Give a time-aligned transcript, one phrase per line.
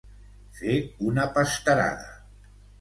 [0.61, 0.77] Fer
[1.11, 2.11] una pasterada.